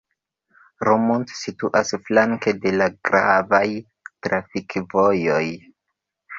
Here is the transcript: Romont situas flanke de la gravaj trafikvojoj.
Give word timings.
Romont 0.87 1.25
situas 1.41 1.93
flanke 2.07 2.55
de 2.65 2.73
la 2.79 2.89
gravaj 3.11 3.63
trafikvojoj. 4.31 5.47